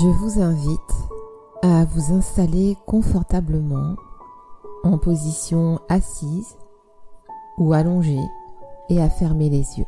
Je 0.00 0.06
vous 0.06 0.40
invite 0.40 0.94
à 1.60 1.84
vous 1.84 2.14
installer 2.14 2.76
confortablement 2.86 3.96
en 4.84 4.96
position 4.96 5.80
assise 5.88 6.56
ou 7.56 7.72
allongée 7.72 8.20
et 8.90 9.00
à 9.00 9.10
fermer 9.10 9.50
les 9.50 9.78
yeux. 9.78 9.86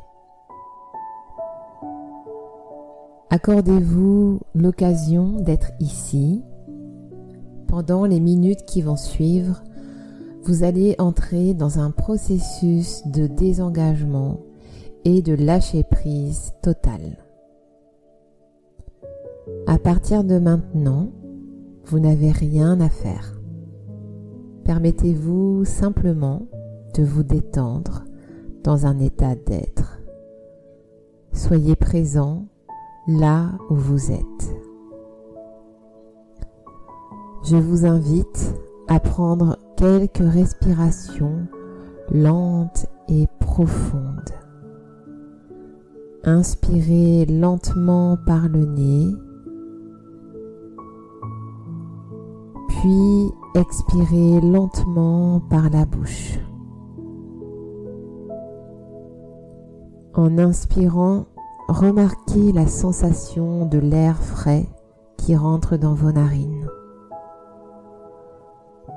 Accordez-vous 3.29 4.41
l'occasion 4.57 5.41
d'être 5.43 5.71
ici. 5.79 6.43
Pendant 7.69 8.05
les 8.05 8.19
minutes 8.19 8.65
qui 8.67 8.83
vont 8.83 8.97
suivre, 8.97 9.63
vous 10.43 10.65
allez 10.65 10.97
entrer 10.99 11.55
dans 11.55 11.79
un 11.79 11.93
processus 11.93 13.07
de 13.07 13.29
désengagement 13.29 14.41
et 15.05 15.23
de 15.23 15.35
lâcher 15.35 15.85
prise 15.85 16.53
totale. 16.63 17.30
À 19.67 19.79
partir 19.79 20.25
de 20.25 20.39
maintenant, 20.39 21.09
vous 21.87 21.99
n'avez 21.99 22.31
rien 22.31 22.81
à 22.81 22.89
faire. 22.89 23.41
Permettez-vous 24.65 25.65
simplement 25.65 26.47
de 26.95 27.03
vous 27.03 27.23
détendre 27.23 28.05
dans 28.63 28.87
un 28.87 28.99
état 28.99 29.35
d'être. 29.35 30.01
Soyez 31.33 31.77
présent 31.77 32.47
là 33.07 33.53
où 33.71 33.75
vous 33.75 34.11
êtes. 34.11 34.57
Je 37.45 37.57
vous 37.57 37.87
invite 37.87 38.55
à 38.89 39.01
prendre 39.01 39.57
quelques 39.77 40.19
respirations 40.19 41.47
lentes 42.11 42.87
et 43.09 43.27
profondes. 43.39 44.35
Inspirez 46.25 47.25
lentement 47.27 48.19
par 48.27 48.49
le 48.49 48.67
nez, 48.67 49.07
puis 52.81 53.31
expirez 53.55 54.41
lentement 54.41 55.41
par 55.51 55.69
la 55.69 55.85
bouche. 55.85 56.39
En 60.15 60.39
inspirant, 60.39 61.27
remarquez 61.69 62.53
la 62.53 62.67
sensation 62.67 63.67
de 63.67 63.79
l'air 63.79 64.17
frais 64.23 64.67
qui 65.19 65.37
rentre 65.37 65.77
dans 65.77 65.93
vos 65.93 66.11
narines. 66.11 66.69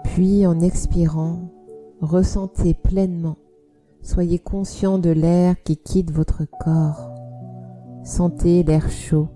Puis 0.05 0.47
en 0.47 0.61
expirant, 0.61 1.49
ressentez 1.99 2.73
pleinement, 2.73 3.37
soyez 4.01 4.39
conscient 4.39 4.97
de 4.97 5.09
l'air 5.09 5.61
qui 5.63 5.75
quitte 5.75 6.11
votre 6.11 6.43
corps. 6.63 7.11
Sentez 8.05 8.63
l'air 8.63 8.89
chaud 8.89 9.27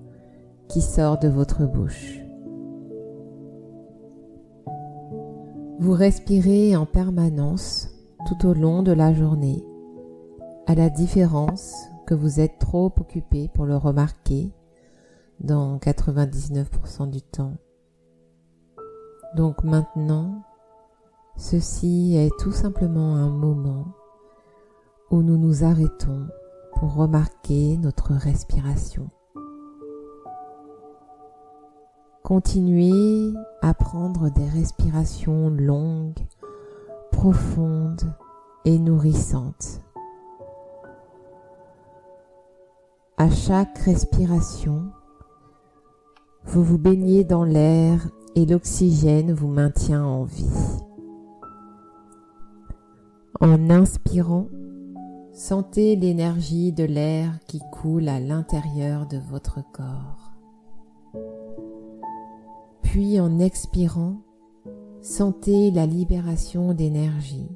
qui 0.69 0.79
sort 0.81 1.19
de 1.19 1.27
votre 1.27 1.65
bouche. 1.65 2.26
Vous 5.79 5.93
respirez 5.93 6.75
en 6.75 6.87
permanence 6.87 7.89
tout 8.25 8.47
au 8.47 8.53
long 8.55 8.81
de 8.81 8.91
la 8.91 9.13
journée, 9.13 9.63
à 10.65 10.73
la 10.73 10.89
différence 10.89 11.75
que 12.07 12.15
vous 12.15 12.39
êtes 12.39 12.57
trop 12.57 12.91
occupé 12.99 13.47
pour 13.53 13.65
le 13.65 13.77
remarquer 13.77 14.51
dans 15.39 15.77
99% 15.77 17.11
du 17.11 17.21
temps. 17.21 17.53
Donc 19.35 19.63
maintenant, 19.63 20.41
ceci 21.35 22.15
est 22.15 22.35
tout 22.39 22.51
simplement 22.51 23.15
un 23.15 23.29
moment 23.29 23.85
où 25.11 25.21
nous 25.21 25.37
nous 25.37 25.63
arrêtons 25.63 26.27
pour 26.73 26.95
remarquer 26.95 27.77
notre 27.77 28.13
respiration. 28.13 29.11
Continuez 32.27 33.31
à 33.61 33.73
prendre 33.73 34.29
des 34.29 34.49
respirations 34.49 35.49
longues, 35.49 36.19
profondes 37.09 38.13
et 38.65 38.77
nourrissantes. 38.79 39.81
À 43.15 43.29
chaque 43.29 43.77
respiration, 43.77 44.91
vous 46.43 46.65
vous 46.65 46.77
baignez 46.77 47.23
dans 47.23 47.45
l'air 47.45 48.09
et 48.35 48.45
l'oxygène 48.45 49.31
vous 49.31 49.47
maintient 49.47 50.03
en 50.03 50.25
vie. 50.25 50.81
En 53.39 53.69
inspirant, 53.69 54.49
sentez 55.31 55.95
l'énergie 55.95 56.73
de 56.73 56.83
l'air 56.83 57.39
qui 57.47 57.61
coule 57.71 58.09
à 58.09 58.19
l'intérieur 58.19 59.07
de 59.07 59.17
votre 59.17 59.63
corps. 59.71 60.26
Puis 62.87 63.19
en 63.19 63.39
expirant, 63.39 64.21
sentez 65.01 65.71
la 65.71 65.85
libération 65.85 66.73
d'énergie 66.73 67.51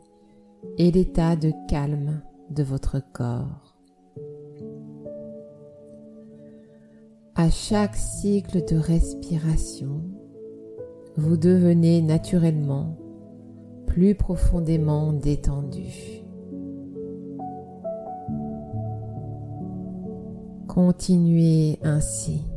et 0.78 0.92
l'état 0.92 1.38
de 1.38 1.53
calme 1.69 2.22
de 2.50 2.64
votre 2.64 3.02
corps. 3.14 3.78
À 7.36 7.50
chaque 7.50 7.96
cycle 7.96 8.66
de 8.66 8.75
respiration, 8.75 10.02
vous 11.16 11.38
devenez 11.38 12.02
naturellement 12.02 12.97
plus 13.88 14.16
profondément 14.16 15.14
détendu. 15.14 16.25
Continuez 20.68 21.80
ainsi. 21.84 22.51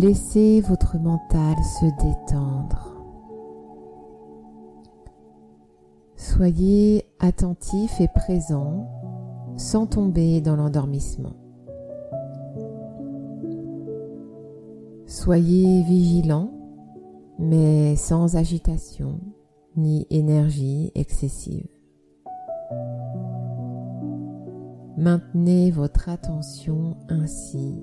Laissez 0.00 0.62
votre 0.62 0.96
mental 0.96 1.56
se 1.78 1.84
détendre. 1.84 3.04
Soyez 6.16 7.04
attentif 7.18 8.00
et 8.00 8.08
présent 8.08 8.88
sans 9.58 9.86
tomber 9.86 10.40
dans 10.40 10.56
l'endormissement. 10.56 11.34
Soyez 15.06 15.82
vigilant 15.82 16.50
mais 17.38 17.94
sans 17.94 18.36
agitation 18.36 19.20
ni 19.76 20.06
énergie 20.08 20.92
excessive. 20.94 21.68
Maintenez 24.96 25.70
votre 25.70 26.08
attention 26.08 26.96
ainsi 27.10 27.74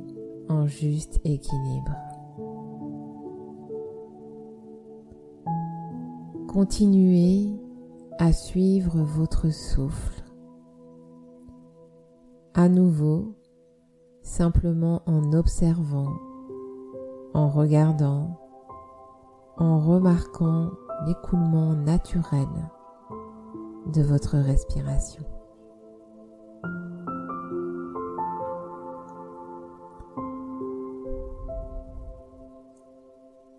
en 0.49 0.65
juste 0.65 1.19
équilibre. 1.23 1.95
Continuez 6.47 7.49
à 8.19 8.31
suivre 8.31 8.99
votre 8.99 9.49
souffle. 9.49 10.23
À 12.53 12.69
nouveau, 12.69 13.35
simplement 14.23 15.01
en 15.05 15.33
observant, 15.33 16.13
en 17.33 17.49
regardant, 17.49 18.39
en 19.57 19.79
remarquant 19.79 20.71
l'écoulement 21.05 21.73
naturel 21.75 22.47
de 23.93 24.01
votre 24.01 24.37
respiration. 24.37 25.23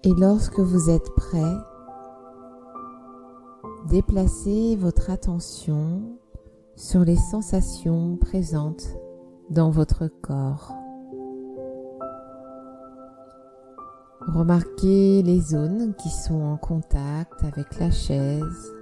Et 0.04 0.12
lorsque 0.16 0.58
vous 0.58 0.88
êtes 0.88 1.10
prêt, 1.14 1.54
déplacez 3.88 4.76
votre 4.76 5.10
attention 5.10 6.02
sur 6.76 7.00
les 7.04 7.16
sensations 7.16 8.16
présentes 8.16 8.86
dans 9.48 9.70
votre 9.70 10.08
corps. 10.08 10.74
Remarquez 14.20 15.22
les 15.22 15.40
zones 15.40 15.94
qui 15.94 16.10
sont 16.10 16.42
en 16.42 16.58
contact 16.58 17.42
avec 17.44 17.78
la 17.78 17.90
chaise, 17.90 18.74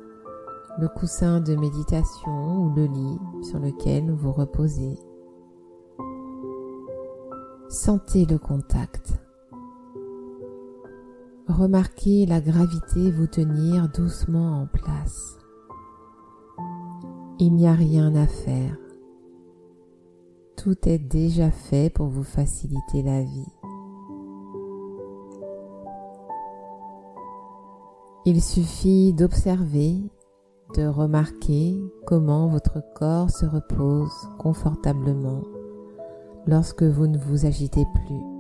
le 0.81 0.89
coussin 0.89 1.41
de 1.41 1.55
méditation 1.55 2.65
ou 2.65 2.75
le 2.75 2.87
lit 2.87 3.19
sur 3.45 3.61
lequel 3.61 4.11
vous 4.11 4.33
reposez. 4.33 4.99
Sentez 7.69 8.25
le 8.25 8.39
contact. 8.39 9.21
Remarquez 11.49 12.27
la 12.27 12.41
gravité 12.41 13.09
vous 13.13 13.29
tenir 13.29 13.89
doucement 13.89 14.63
en 14.63 14.67
place. 14.67 15.39
Il 17.39 17.55
n'y 17.55 17.69
a 17.69 17.73
rien 17.73 18.17
à 18.17 18.27
faire. 18.27 18.77
Tout 20.57 20.89
est 20.89 20.99
déjà 20.99 21.53
fait 21.53 21.89
pour 21.89 22.09
vous 22.09 22.25
faciliter 22.25 23.05
la 23.05 23.23
vie. 23.23 23.53
Il 28.25 28.43
suffit 28.43 29.13
d'observer, 29.13 30.03
de 30.75 30.85
remarquer 30.85 31.81
comment 32.07 32.49
votre 32.49 32.83
corps 32.97 33.31
se 33.31 33.47
repose 33.47 34.11
confortablement 34.41 35.43
lorsque 36.49 36.83
vous 36.83 37.07
ne 37.07 37.19
vous 37.19 37.47
agitez 37.47 37.85
plus. 37.95 38.36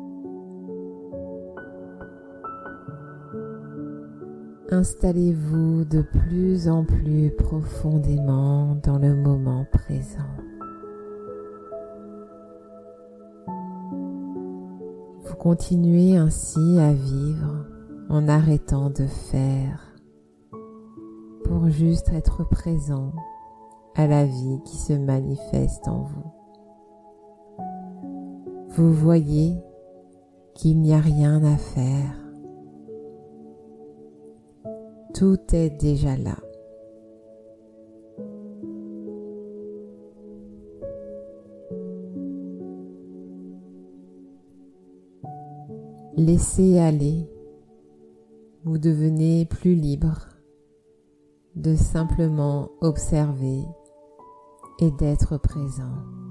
Installez-vous 4.70 5.84
de 5.84 6.02
plus 6.02 6.68
en 6.68 6.84
plus 6.84 7.30
profondément 7.30 8.74
dans 8.82 8.98
le 8.98 9.14
moment 9.14 9.64
présent. 9.70 10.26
Vous 15.24 15.36
continuez 15.36 16.16
ainsi 16.16 16.80
à 16.80 16.92
vivre 16.92 17.64
en 18.08 18.26
arrêtant 18.26 18.90
de 18.90 19.06
faire 19.06 19.94
pour 21.44 21.68
juste 21.68 22.08
être 22.12 22.42
présent 22.48 23.12
à 23.94 24.08
la 24.08 24.24
vie 24.24 24.60
qui 24.64 24.78
se 24.78 24.94
manifeste 24.94 25.86
en 25.86 26.02
vous. 26.02 26.32
Vous 28.70 28.92
voyez 28.92 29.56
qu'il 30.54 30.80
n'y 30.80 30.92
a 30.92 30.98
rien 30.98 31.44
à 31.44 31.56
faire. 31.56 32.25
Tout 35.18 35.38
est 35.54 35.70
déjà 35.70 36.14
là. 36.18 36.36
Laissez 46.18 46.78
aller 46.78 47.30
vous 48.64 48.78
devenez 48.78 49.46
plus 49.46 49.74
libre 49.74 50.28
de 51.54 51.76
simplement 51.76 52.68
observer 52.82 53.62
et 54.80 54.90
d'être 54.90 55.38
présent. 55.38 56.25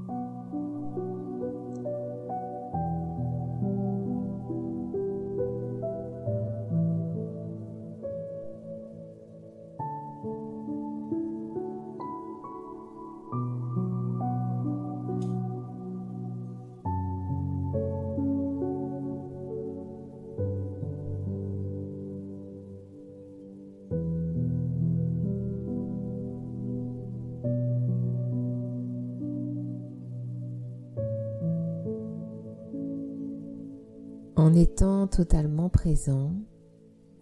En 34.46 34.54
étant 34.54 35.08
totalement 35.08 35.70
présent, 35.70 36.32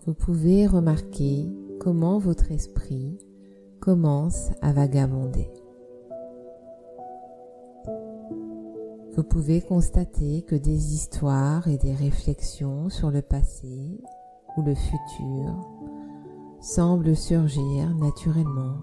vous 0.06 0.14
pouvez 0.14 0.68
remarquer 0.68 1.50
comment 1.80 2.18
votre 2.18 2.52
esprit 2.52 3.18
commence 3.80 4.50
à 4.62 4.74
vagabonder. 4.74 5.50
Vous 9.16 9.24
pouvez 9.24 9.62
constater 9.62 10.42
que 10.42 10.56
des 10.56 10.94
histoires 10.96 11.70
et 11.70 11.78
des 11.78 11.94
réflexions 11.94 12.90
sur 12.90 13.10
le 13.10 13.22
passé 13.22 14.02
ou 14.58 14.62
le 14.62 14.76
futur 14.76 15.66
semblent 16.60 17.16
surgir 17.16 17.96
naturellement. 17.96 18.76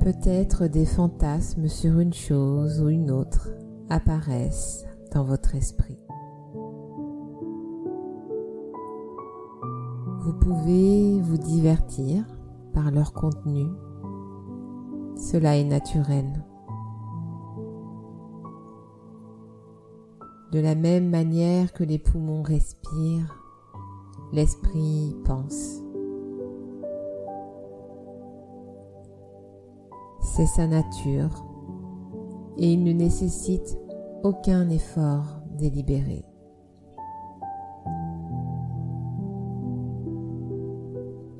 Peut-être 0.00 0.66
des 0.66 0.84
fantasmes 0.84 1.68
sur 1.68 1.98
une 1.98 2.12
chose 2.12 2.82
ou 2.82 2.90
une 2.90 3.10
autre 3.10 3.48
apparaissent 3.90 4.84
dans 5.12 5.24
votre 5.24 5.54
esprit. 5.54 5.98
Vous 10.20 10.34
pouvez 10.34 11.20
vous 11.22 11.38
divertir 11.38 12.24
par 12.74 12.90
leur 12.90 13.12
contenu. 13.12 13.66
Cela 15.16 15.56
est 15.56 15.64
naturel. 15.64 16.26
De 20.52 20.60
la 20.60 20.74
même 20.74 21.08
manière 21.08 21.72
que 21.72 21.84
les 21.84 21.98
poumons 21.98 22.42
respirent, 22.42 23.42
l'esprit 24.32 25.16
pense. 25.24 25.82
C'est 30.20 30.46
sa 30.46 30.66
nature 30.66 31.44
et 32.58 32.72
il 32.72 32.82
ne 32.82 32.92
nécessite 32.92 33.78
aucun 34.22 34.68
effort 34.70 35.40
délibéré. 35.58 36.24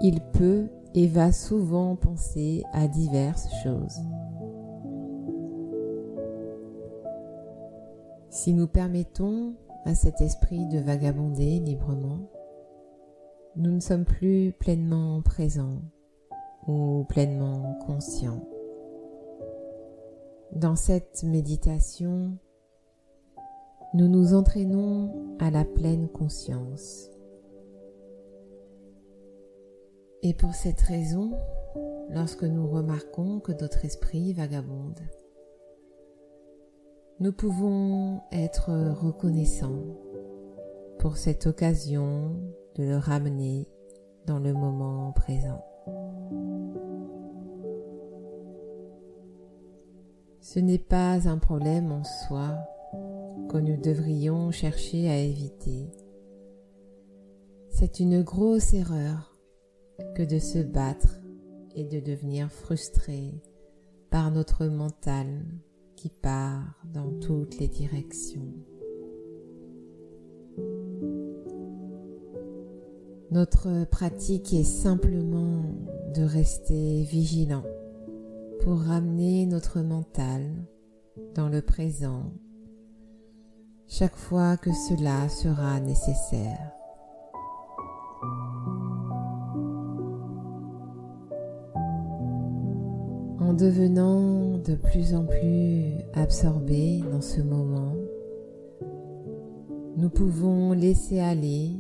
Il 0.01 0.21
peut 0.33 0.69
et 0.95 1.09
va 1.09 1.33
souvent 1.33 1.97
penser 1.97 2.63
à 2.73 2.87
diverses 2.87 3.49
choses. 3.63 4.01
Si 8.31 8.53
nous 8.53 8.69
permettons 8.69 9.55
à 9.85 9.95
cet 9.95 10.21
esprit 10.21 10.67
de 10.67 10.79
vagabonder 10.79 11.59
librement, 11.59 12.31
nous 13.57 13.73
ne 13.73 13.81
sommes 13.81 14.05
plus 14.05 14.53
pleinement 14.53 15.21
présents 15.23 15.83
ou 16.69 17.05
pleinement 17.09 17.77
conscients. 17.87 18.47
Dans 20.53 20.77
cette 20.77 21.25
méditation, 21.25 22.39
nous 23.93 24.09
nous 24.09 24.33
entraînons 24.35 25.37
à 25.39 25.51
la 25.51 25.65
pleine 25.65 26.09
conscience. 26.09 27.11
Et 30.23 30.33
pour 30.33 30.55
cette 30.55 30.81
raison, 30.81 31.39
lorsque 32.11 32.45
nous 32.45 32.67
remarquons 32.67 33.41
que 33.41 33.53
notre 33.53 33.85
esprit 33.85 34.33
vagabonde, 34.33 35.01
nous 37.21 37.33
pouvons 37.33 38.23
être 38.33 38.73
reconnaissants 39.03 39.85
pour 40.99 41.19
cette 41.19 41.47
occasion 41.47 42.37
de 42.77 42.85
le 42.85 42.97
ramener 42.97 43.69
dans 44.27 44.39
le 44.39 44.55
moment 44.55 45.13
présent. 45.13 45.68
Ce 50.51 50.59
n'est 50.59 50.79
pas 50.79 51.29
un 51.29 51.37
problème 51.37 51.93
en 51.93 52.05
soi 52.05 52.57
que 53.51 53.59
nous 53.59 53.77
devrions 53.77 54.51
chercher 54.51 55.11
à 55.11 55.19
éviter. 55.19 55.91
C'est 57.69 58.01
une 58.01 58.23
grosse 58.23 58.73
erreur 58.73 59.39
que 60.17 60.23
de 60.23 60.39
se 60.39 60.61
battre 60.61 61.21
et 61.75 61.85
de 61.85 62.01
devenir 62.01 62.51
frustré 62.51 63.35
par 64.09 64.31
notre 64.31 64.65
mental 64.65 65.45
qui 65.97 66.09
part 66.09 66.81
dans 66.95 67.11
toutes 67.21 67.59
les 67.59 67.69
directions. 67.69 68.55
Notre 73.31 73.85
pratique 73.85 74.55
est 74.55 74.65
simplement 74.65 75.63
de 76.15 76.23
rester 76.23 77.03
vigilant 77.03 77.65
pour 78.61 78.81
ramener 78.81 79.47
notre 79.47 79.81
mental 79.81 80.43
dans 81.35 81.49
le 81.49 81.63
présent 81.63 82.33
chaque 83.87 84.17
fois 84.17 84.57
que 84.57 84.71
cela 84.73 85.29
sera 85.29 85.81
nécessaire. 85.81 86.73
En 93.41 93.55
devenant 93.55 94.59
de 94.59 94.75
plus 94.75 95.15
en 95.15 95.25
plus 95.25 95.95
absorbé 96.13 97.01
dans 97.11 97.23
ce 97.23 97.41
moment, 97.41 97.97
nous 99.97 100.11
pouvons 100.11 100.73
laisser 100.73 101.19
aller 101.19 101.77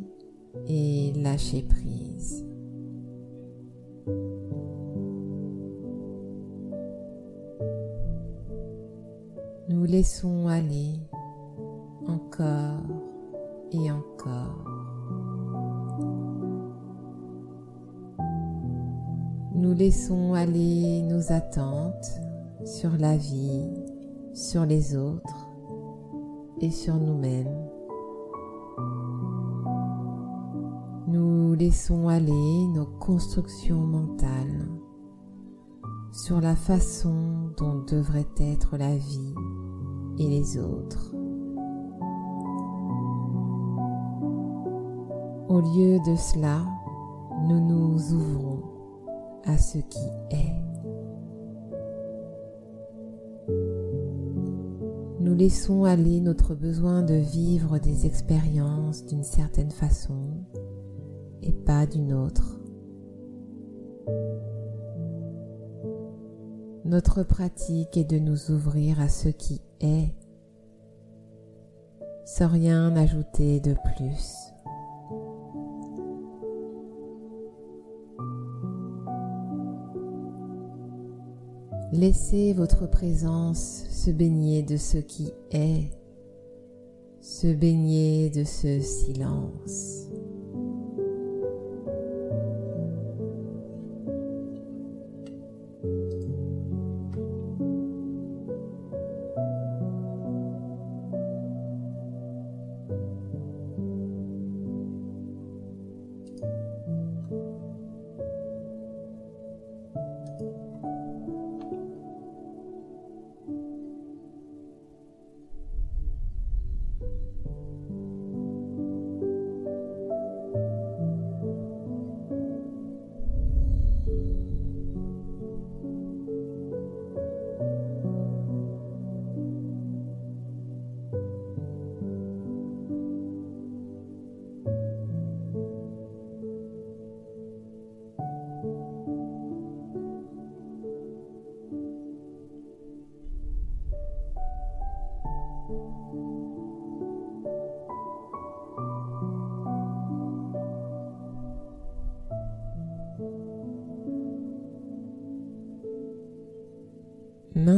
et 0.66 1.12
lâcher 1.14 1.62
prise. 1.62 1.97
Nous 9.68 9.84
laissons 9.84 10.48
aller 10.48 10.94
encore 12.06 12.80
et 13.70 13.90
encore. 13.90 14.64
Nous 19.54 19.74
laissons 19.74 20.32
aller 20.32 21.02
nos 21.02 21.32
attentes 21.32 22.22
sur 22.64 22.96
la 22.96 23.18
vie, 23.18 23.68
sur 24.32 24.64
les 24.64 24.96
autres 24.96 25.50
et 26.62 26.70
sur 26.70 26.94
nous-mêmes. 26.94 27.68
Nous 31.08 31.52
laissons 31.52 32.08
aller 32.08 32.68
nos 32.74 32.86
constructions 32.86 33.80
mentales 33.80 34.66
sur 36.12 36.40
la 36.40 36.56
façon 36.56 37.50
dont 37.56 37.84
devrait 37.86 38.26
être 38.38 38.76
la 38.76 38.96
vie 38.96 39.34
et 40.18 40.28
les 40.28 40.58
autres. 40.58 41.14
Au 45.48 45.60
lieu 45.60 45.98
de 46.06 46.16
cela, 46.16 46.64
nous 47.46 47.60
nous 47.60 48.12
ouvrons 48.12 48.62
à 49.44 49.56
ce 49.56 49.78
qui 49.78 50.06
est. 50.30 50.54
Nous 55.20 55.34
laissons 55.34 55.84
aller 55.84 56.20
notre 56.20 56.54
besoin 56.54 57.02
de 57.02 57.14
vivre 57.14 57.78
des 57.78 58.06
expériences 58.06 59.04
d'une 59.06 59.24
certaine 59.24 59.70
façon 59.70 60.44
et 61.42 61.52
pas 61.52 61.86
d'une 61.86 62.12
autre. 62.12 62.58
Notre 66.88 67.22
pratique 67.22 67.98
est 67.98 68.10
de 68.10 68.18
nous 68.18 68.50
ouvrir 68.50 68.98
à 68.98 69.10
ce 69.10 69.28
qui 69.28 69.60
est, 69.82 70.08
sans 72.24 72.48
rien 72.48 72.96
ajouter 72.96 73.60
de 73.60 73.74
plus. 73.74 74.54
Laissez 81.92 82.54
votre 82.54 82.86
présence 82.86 83.84
se 83.90 84.10
baigner 84.10 84.62
de 84.62 84.78
ce 84.78 84.96
qui 84.96 85.30
est, 85.50 85.90
se 87.20 87.52
baigner 87.52 88.30
de 88.30 88.44
ce 88.44 88.80
silence. 88.80 90.08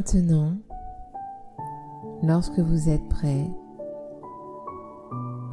Maintenant, 0.01 0.55
lorsque 2.23 2.59
vous 2.59 2.89
êtes 2.89 3.07
prêt, 3.11 3.51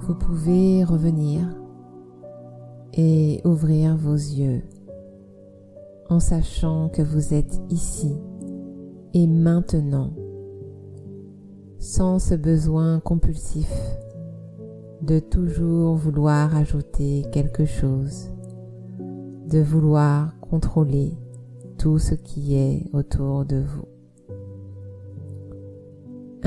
vous 0.04 0.16
pouvez 0.16 0.86
revenir 0.86 1.42
et 2.94 3.42
ouvrir 3.44 3.98
vos 3.98 4.14
yeux 4.14 4.64
en 6.10 6.22
sachant 6.22 6.88
que 6.88 7.02
vous 7.02 7.34
êtes 7.34 7.60
ici 7.70 8.16
et 9.14 9.28
maintenant, 9.28 10.14
sans 11.78 12.18
ce 12.18 12.36
besoin 12.36 13.02
compulsif 13.02 13.70
de 15.02 15.20
toujours 15.20 15.96
vouloir 15.96 16.56
ajouter 16.56 17.26
quelque 17.34 17.66
chose, 17.66 18.30
de 19.50 19.60
vouloir 19.60 20.40
contrôler 20.40 21.18
tout 21.78 22.00
ce 22.00 22.16
qui 22.16 22.56
est 22.56 22.86
autour 22.94 23.44
de 23.44 23.58
vous. 23.58 23.97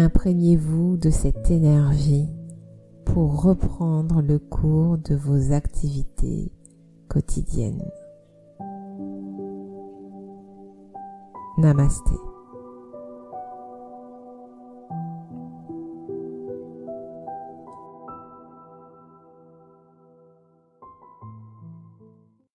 Imprégnez-vous 0.03 0.97
de 0.97 1.11
cette 1.11 1.51
énergie 1.51 2.27
pour 3.05 3.43
reprendre 3.43 4.23
le 4.23 4.39
cours 4.39 4.97
de 4.97 5.15
vos 5.15 5.53
activités 5.53 6.51
quotidiennes. 7.09 7.85
Namaste. 11.59 12.30